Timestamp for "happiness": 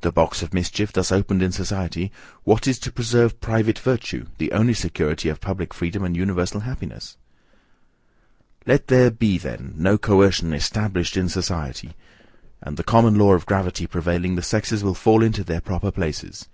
6.60-7.18